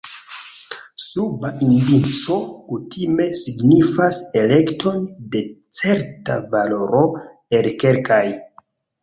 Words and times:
Suba 1.07 1.49
indico 1.65 2.37
kutime 2.71 3.27
signifas 3.41 4.17
elekton 4.45 5.05
de 5.37 5.43
certa 5.83 6.41
valoro 6.57 7.05
el 7.61 7.71
kelkaj. 7.85 8.25